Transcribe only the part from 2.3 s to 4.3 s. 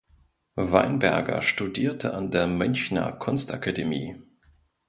der Münchner Kunstakademie.